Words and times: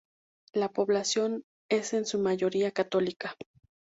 La 0.53 0.69
población 0.69 1.43
es 1.69 1.93
en 1.93 2.07
su 2.07 2.17
mayoría 2.17 2.71
católica. 2.71 3.35